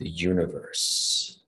[0.00, 1.40] the universe.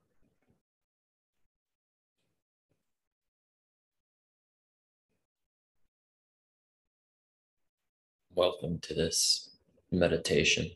[8.34, 9.48] Welcome to this
[9.90, 10.70] meditation.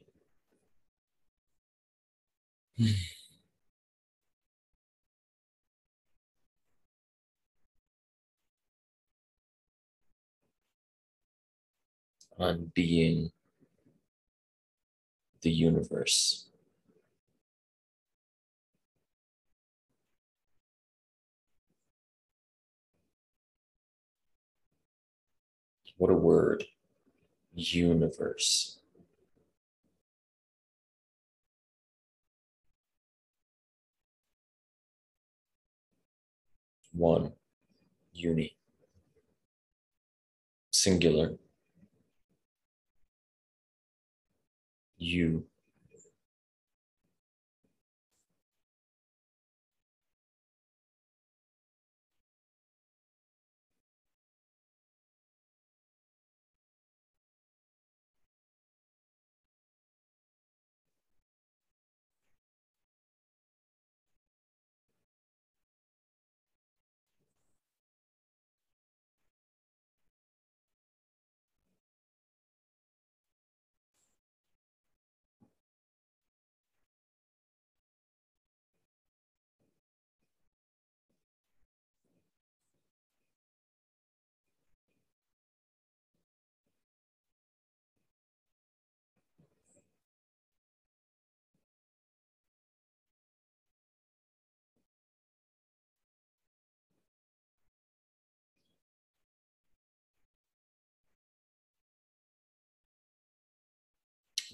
[12.38, 13.30] on being
[15.42, 16.46] the universe.
[25.96, 26.64] What a word.
[27.54, 28.78] Universe.
[36.92, 37.32] One.
[38.12, 38.56] Uni.
[40.70, 41.36] Singular.
[44.98, 45.46] You.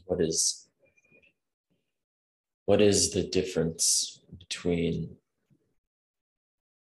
[0.07, 0.69] What is
[2.65, 5.17] what is the difference between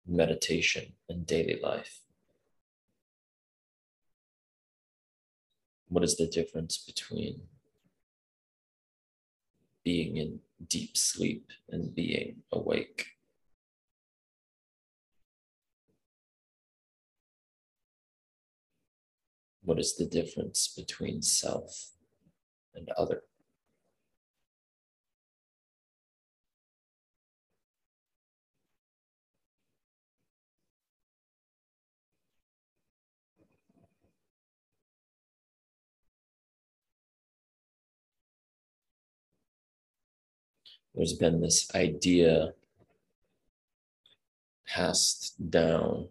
[0.06, 2.00] meditation and daily life?
[5.88, 7.42] What is the difference between
[9.84, 13.06] being in deep sleep and being awake?
[19.62, 21.90] What is the difference between self
[22.78, 23.22] and other.
[40.94, 42.54] There's been this idea
[44.66, 46.08] passed down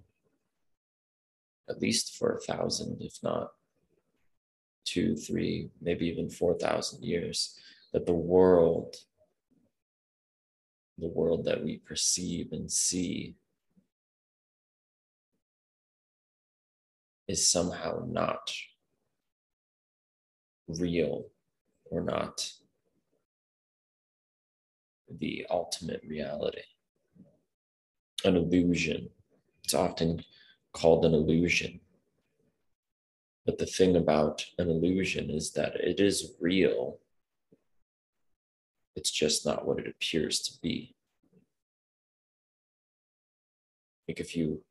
[1.70, 3.52] at least for a thousand, if not
[4.88, 7.60] two, three, maybe even 4,000 years,
[7.94, 8.96] that the world,
[10.98, 13.36] the world that we perceive and see,
[17.28, 18.54] is somehow not
[20.68, 21.26] real
[21.92, 22.50] or not
[25.20, 26.62] the ultimate reality.
[28.24, 29.10] An illusion.
[29.64, 30.24] It's often
[30.74, 31.82] called an illusion
[33.48, 37.00] but the thing about an illusion is that it is real.
[38.98, 40.94] It's just not what it appears to be.
[44.06, 44.64] Like if you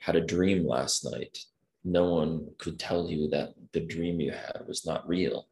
[0.00, 1.38] had a dream last night,
[1.82, 5.48] no one could tell you that the dream you had was not real.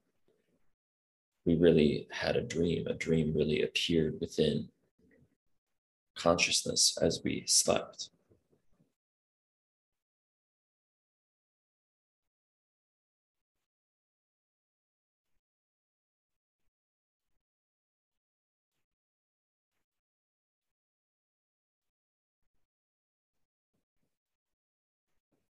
[1.47, 2.87] We really had a dream.
[2.87, 4.69] A dream really appeared within
[6.15, 8.11] consciousness as we slept.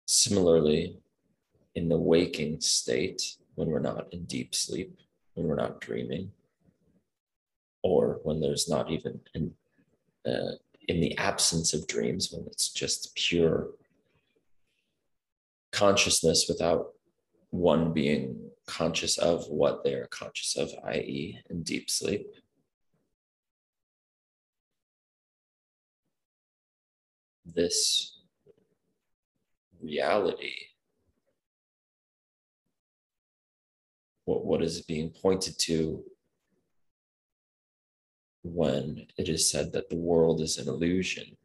[0.08, 0.98] Similarly,
[1.76, 4.98] in the waking state, when we're not in deep sleep,
[5.34, 6.32] when we're not dreaming,
[7.84, 9.54] or when there's not even in,
[10.26, 10.54] uh,
[10.88, 13.72] in the absence of dreams, when it's just pure
[15.74, 16.94] consciousness without
[17.50, 22.28] one being conscious of what they're conscious of, i.e., in deep sleep.
[27.46, 28.17] This
[29.88, 30.54] reality.
[34.26, 36.04] What, what is being pointed to
[38.44, 41.38] when it is said that the world is an illusion?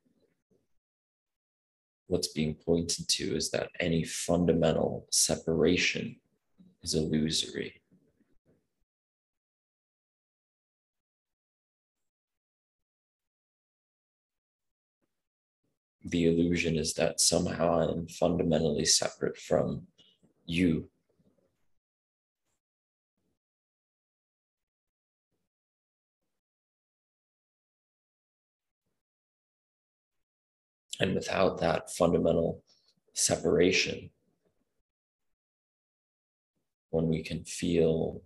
[2.09, 6.17] What's being pointed to is that any fundamental separation
[6.83, 7.82] is illusory.
[16.05, 19.87] The illusion is that somehow I'm fundamentally separate from
[20.47, 20.89] you.
[31.01, 32.63] And without that fundamental
[33.13, 34.11] separation,
[36.91, 38.23] when we can feel,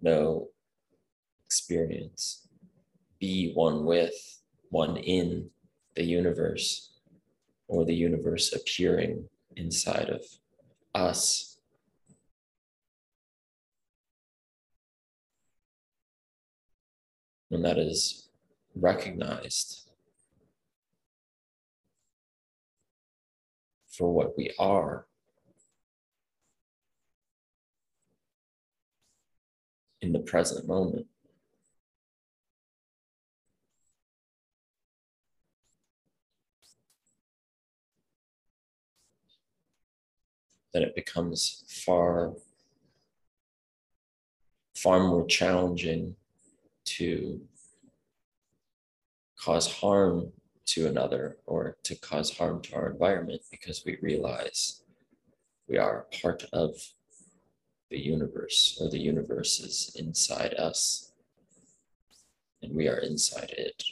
[0.00, 0.48] know,
[1.44, 2.48] experience,
[3.18, 4.14] be one with,
[4.70, 5.50] one in
[5.94, 6.95] the universe,
[7.68, 10.22] or the universe appearing inside of
[10.94, 11.58] us.
[17.48, 18.28] When that is
[18.74, 19.90] recognized
[23.88, 25.06] for what we are,
[30.06, 31.06] in the present moment.
[40.76, 42.34] Then it becomes far,
[44.74, 46.16] far more challenging
[46.84, 47.40] to
[49.40, 50.32] cause harm
[50.66, 54.82] to another or to cause harm to our environment because we realize
[55.66, 56.74] we are part of
[57.88, 61.12] the universe, or the universe is inside us,
[62.60, 63.82] and we are inside it.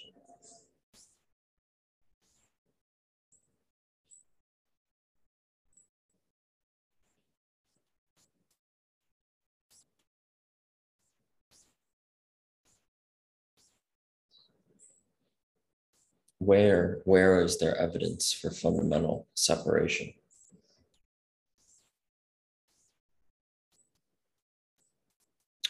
[16.45, 20.13] Where, where is there evidence for fundamental separation?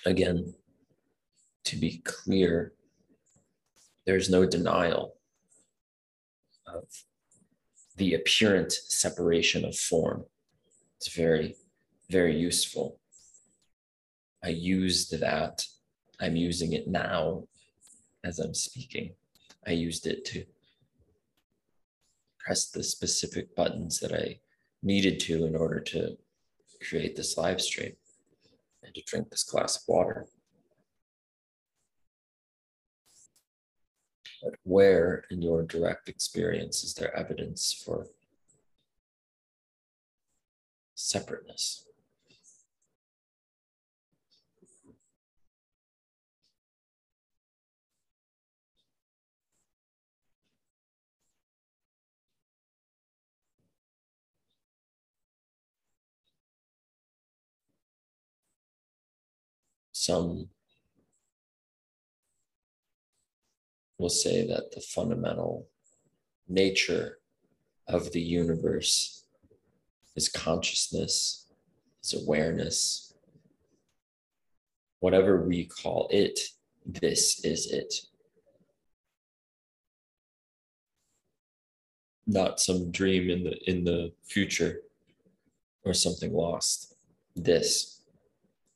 [0.04, 0.54] again,
[1.64, 2.72] to be clear,
[4.06, 5.14] there's no denial
[6.66, 6.84] of
[7.96, 10.24] the apparent separation of form.
[10.96, 11.56] It's very,
[12.10, 12.98] very useful.
[14.42, 15.64] I used that.
[16.20, 17.44] I'm using it now
[18.24, 19.14] as I'm speaking.
[19.66, 20.44] I used it to
[22.44, 24.38] press the specific buttons that I
[24.82, 26.16] needed to in order to
[26.86, 27.94] create this live stream
[28.82, 30.26] and to drink this glass of water.
[34.42, 38.08] But where in your direct experience is there evidence for
[40.94, 41.86] separateness?
[59.94, 60.48] Some
[63.96, 65.68] will say that the fundamental
[66.48, 67.18] nature
[67.86, 69.24] of the universe
[70.16, 71.46] is consciousness,
[72.02, 73.14] is awareness.
[74.98, 76.40] Whatever we call it,
[76.84, 77.94] this is it.
[82.26, 84.80] Not some dream in the in the future
[85.84, 86.96] or something lost.
[87.36, 88.02] This,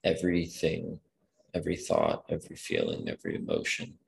[0.04, 1.00] everything
[1.54, 3.98] every thought, every feeling, every emotion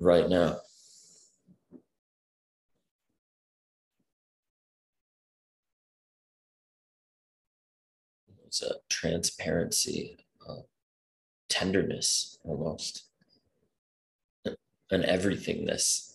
[0.00, 0.58] right now.
[8.46, 10.16] It's a transparency,
[10.48, 10.60] uh,
[11.48, 13.04] tenderness almost,
[14.44, 16.13] an everythingness.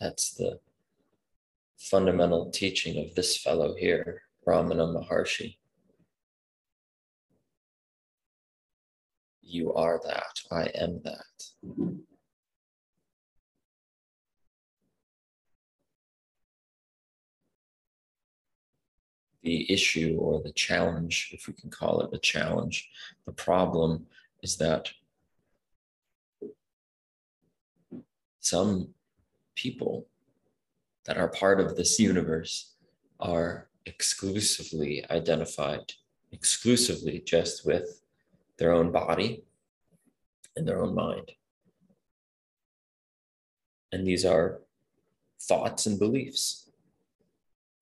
[0.00, 0.60] That's the
[1.76, 5.56] fundamental teaching of this fellow here, Ramana Maharshi.
[9.42, 10.40] You are that.
[10.50, 11.24] I am that.
[19.42, 22.88] The issue or the challenge, if we can call it a challenge,
[23.24, 24.06] the problem
[24.42, 24.90] is that
[28.40, 28.94] some
[29.58, 30.06] people
[31.04, 32.74] that are part of this universe
[33.18, 35.92] are exclusively identified,
[36.30, 38.02] exclusively just with
[38.58, 39.42] their own body
[40.56, 41.32] and their own mind.
[43.90, 44.60] And these are
[45.40, 46.70] thoughts and beliefs.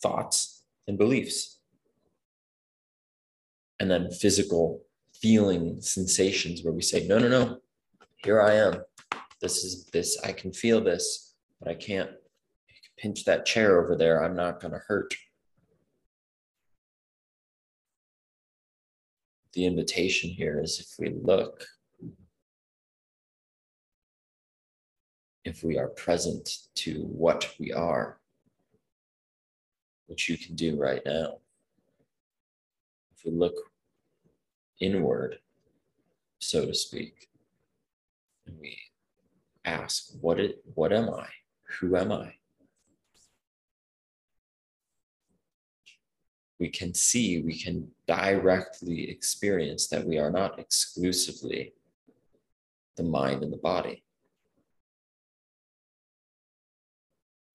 [0.01, 1.59] Thoughts and beliefs.
[3.81, 7.59] And then physical feeling sensations where we say, no, no, no,
[8.25, 8.83] here I am.
[9.41, 11.26] This is this, I can feel this
[11.61, 12.11] but I can't
[12.99, 14.23] pinch that chair over there.
[14.23, 15.15] I'm not going to hurt.
[19.57, 21.67] the invitation here is if we look,
[25.47, 28.19] if we are present to what we are,
[30.09, 31.39] which you can do right now.
[33.17, 33.55] If we look
[34.79, 35.39] inward,
[36.39, 37.29] so to speak,
[38.47, 38.77] and we
[39.65, 41.29] ask, what, it, what am I?
[41.81, 42.35] Who am I?
[46.59, 51.75] We can see, we can directly experience that we are not exclusively
[52.97, 54.05] the mind and the body.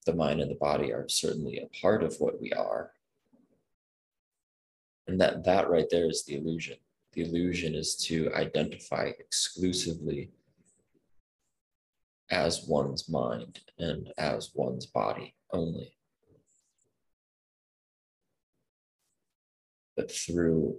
[0.06, 2.91] The mind and the body are certainly a part of what we are.
[5.08, 6.77] And that, that right there is the illusion.
[7.13, 10.32] The illusion is to identify exclusively
[12.31, 15.93] as one's mind and as one's body only.
[19.97, 20.77] But through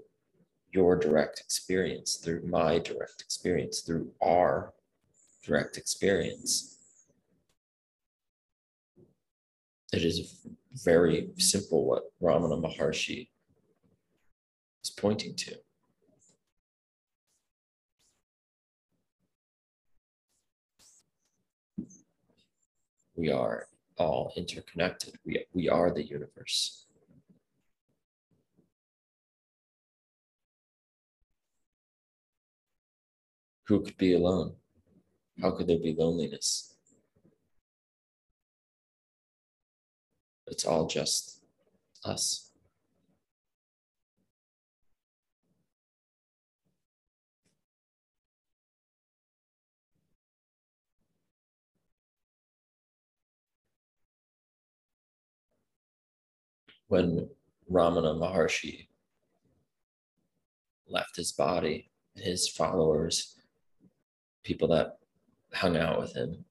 [0.73, 4.73] your direct experience, through my direct experience, through our
[5.44, 6.78] direct experience,
[9.92, 13.28] it is very simple what Ramana Maharshi
[14.82, 15.56] is pointing to.
[23.14, 23.66] We are
[23.99, 25.14] all interconnected.
[25.25, 26.87] We, we are the universe.
[33.66, 34.54] Who could be alone?
[35.40, 36.75] How could there be loneliness?
[40.47, 41.40] It's all just
[42.04, 42.51] us.
[56.93, 57.27] When
[57.73, 58.87] Ramana Maharshi
[60.87, 63.41] left his body, his followers,
[64.45, 64.99] people that
[65.55, 66.45] hung out with him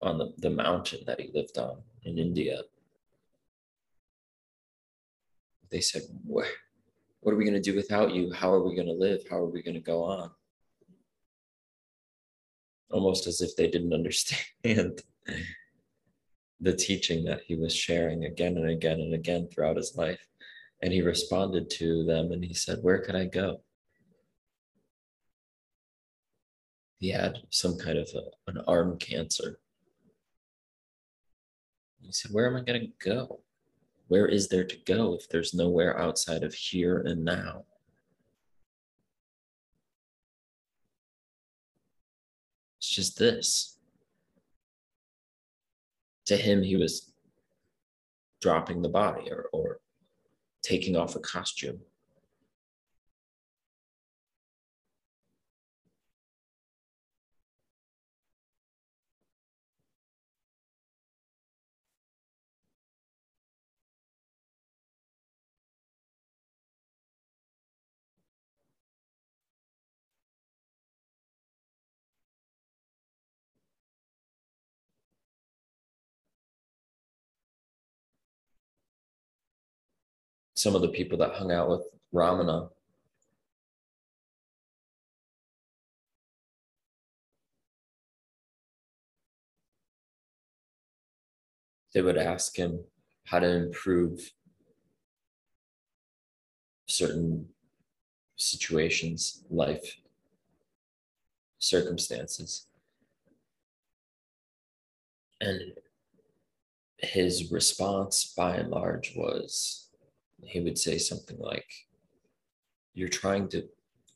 [0.00, 2.60] on the, the mountain that he lived on in India,
[5.72, 6.46] they said, What,
[7.18, 8.32] what are we going to do without you?
[8.32, 9.22] How are we going to live?
[9.28, 10.30] How are we going to go on?
[12.92, 15.02] Almost as if they didn't understand
[16.62, 20.24] the teaching that he was sharing again and again and again throughout his life.
[20.80, 23.60] And he responded to them and he said, Where can I go?
[27.00, 29.58] He had some kind of a, an arm cancer.
[32.00, 33.40] He said, Where am I going to go?
[34.06, 37.64] Where is there to go if there's nowhere outside of here and now?
[42.78, 43.78] It's just this
[46.26, 47.12] to him, he was
[48.40, 49.78] dropping the body or, or
[50.62, 51.80] taking off a costume.
[80.54, 81.82] Some of the people that hung out with
[82.14, 82.70] Ramana.
[91.94, 92.84] They would ask him
[93.24, 94.32] how to improve
[96.86, 97.48] certain
[98.36, 99.98] situations, life
[101.58, 102.66] circumstances.
[105.40, 105.72] And
[106.98, 109.81] his response by and large was
[110.44, 111.70] he would say something like,
[112.94, 113.68] You're trying to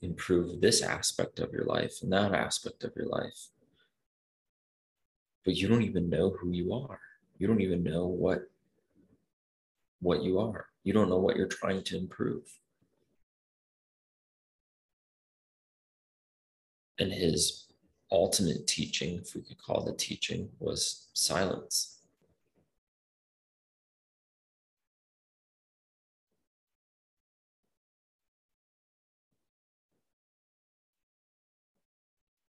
[0.02, 3.49] improve this aspect of your life and that aspect of your life,
[5.45, 7.00] but you don't even know who you are.
[7.38, 8.50] You don't even know what
[10.00, 10.66] what you are.
[10.85, 12.45] You don't know what you're trying to improve.
[16.99, 17.66] And his
[18.11, 21.95] ultimate teaching, if we could call it teaching, was silence.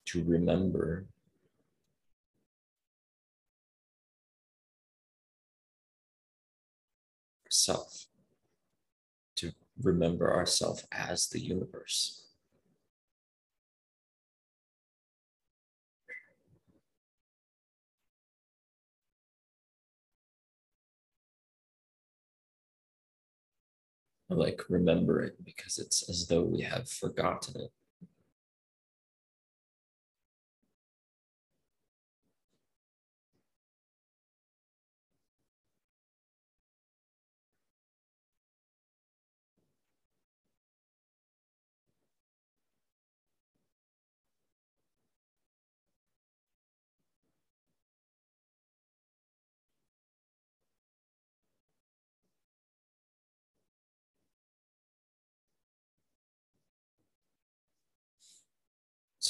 [0.10, 1.06] To remember
[7.48, 8.08] self,
[9.36, 9.52] to
[9.84, 12.26] remember ourself as the universe.
[24.32, 27.72] like remember it because it's as though we have forgotten it.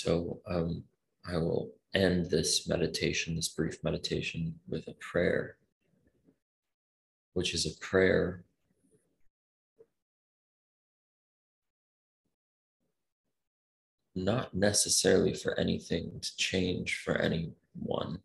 [0.01, 0.85] So um,
[1.29, 5.57] I will end this meditation, this brief meditation, with a prayer,
[7.33, 8.45] which is a prayer
[14.15, 18.19] not necessarily for anything to change for anyone,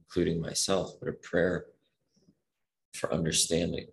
[0.00, 1.64] including myself, but a prayer
[2.92, 3.86] for understanding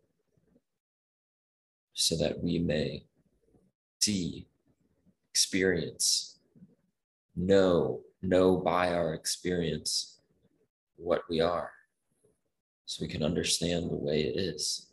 [1.93, 3.05] so that we may
[4.01, 4.47] see,
[5.31, 6.34] experience,
[7.35, 10.19] know, know by our experience
[10.97, 11.71] what we are,
[12.85, 14.87] so we can understand the way it is.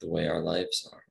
[0.00, 1.02] The way our lives are.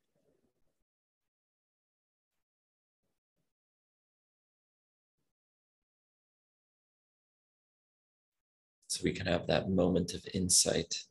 [8.87, 11.03] So we can have that moment of insight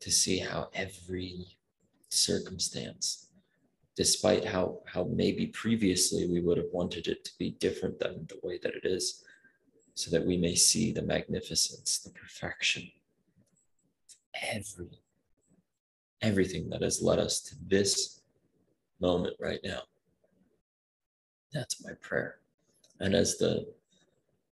[0.00, 1.46] to see how every
[2.08, 3.28] circumstance,
[3.96, 8.40] despite how, how maybe previously we would have wanted it to be different than the
[8.42, 9.24] way that it is,
[9.94, 12.90] so that we may see the magnificence, the perfection,
[14.52, 14.88] every
[16.22, 18.20] everything that has led us to this
[19.00, 19.80] moment right now.
[21.52, 22.36] That's my prayer.
[23.00, 23.66] And as the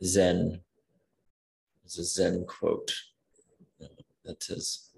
[0.04, 0.60] Zen,
[1.84, 2.92] there's a Zen quote
[4.26, 4.90] that says,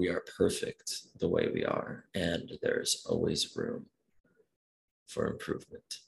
[0.00, 3.84] we are perfect the way we are, and there's always room
[5.06, 5.98] for improvement.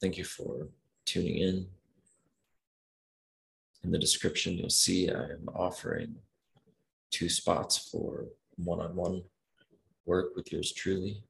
[0.00, 0.68] Thank you for
[1.04, 1.66] tuning in.
[3.82, 6.14] In the description, you'll see I am offering
[7.10, 8.24] two spots for
[8.56, 9.22] one on one
[10.06, 11.22] work with yours truly.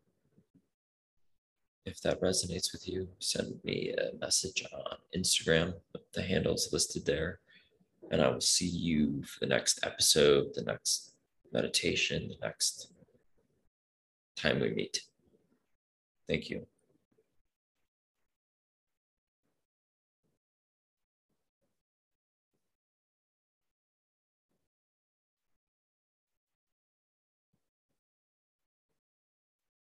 [1.87, 5.75] If that resonates with you, send me a message on Instagram.
[6.15, 7.41] The handle's listed there.
[8.11, 11.13] And I will see you for the next episode, the next
[11.53, 12.89] meditation, the next
[14.37, 15.01] time we meet.
[16.27, 16.67] Thank you.